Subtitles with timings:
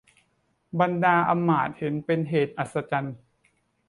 [0.79, 3.17] บรรดาอำมาตย์เห็นเป็นเหตุอัศจรรย์